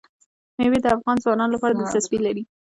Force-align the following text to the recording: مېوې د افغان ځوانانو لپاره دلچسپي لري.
مېوې 0.57 0.79
د 0.81 0.87
افغان 0.95 1.17
ځوانانو 1.23 1.53
لپاره 1.55 1.73
دلچسپي 1.73 2.19
لري. 2.25 2.43